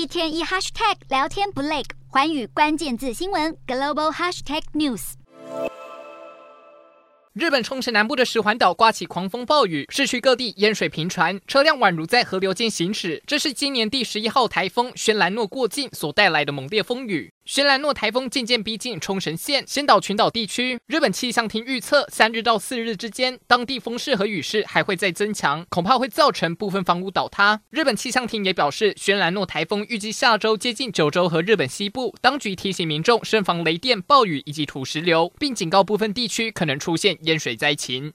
[0.00, 5.12] 一天一 hashtag 聊天不累，环宇关键字新闻 global hashtag news。
[7.34, 13.22] 日本冲绳南部的石环岛刮起狂风暴雨，市区各地淹水频传，车辆宛如在河流间行驶。
[13.26, 17.30] 这是今年第十一号台风轩岚诺过境所带来的猛烈风雨。
[17.52, 27.60] 轩岚诺台风渐渐逼近冲绳县先岛群岛地区，日本气象厅预测，三日到四日之间，当地风势和雨势还会再增强，恐怕会造成部分房屋倒塌。
[27.70, 38.12] 日本气象厅也表示，轩岚诺台风预计下周接近九州和日本西部，当局提醒民众慎防雷电、暴雨以及土石流，并警告部分地区可能出现淹水灾情。